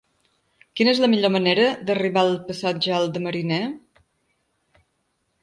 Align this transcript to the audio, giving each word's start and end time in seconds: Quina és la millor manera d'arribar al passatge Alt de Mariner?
Quina 0.79 0.93
és 0.93 1.01
la 1.03 1.09
millor 1.13 1.31
manera 1.35 1.67
d'arribar 1.89 2.23
al 2.23 2.33
passatge 2.49 2.97
Alt 3.01 3.15
de 3.19 3.23
Mariner? 3.27 3.61